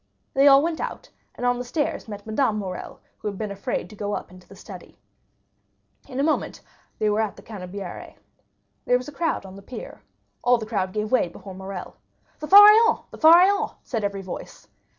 [0.33, 3.87] They all went out, and on the stairs met Madame Morrel, who had been afraid
[3.91, 4.97] to go up into the study.
[6.07, 6.59] In a moment
[6.97, 8.15] they were at the Canebière.
[8.85, 10.01] There was a crowd on the pier.
[10.43, 11.97] All the crowd gave way before Morrel.
[12.39, 13.03] "The Pharaon!
[13.11, 14.67] the Pharaon!" said every voice.